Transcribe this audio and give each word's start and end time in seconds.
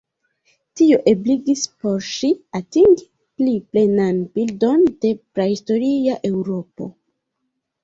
Tio 0.79 0.95
ebligis 1.11 1.65
por 1.83 1.99
ŝi 2.13 2.31
atingi 2.61 3.05
pli 3.11 3.55
plenan 3.75 4.25
bildon 4.39 4.89
de 5.07 5.15
prahistoria 5.21 6.19
Eŭropo. 6.33 6.93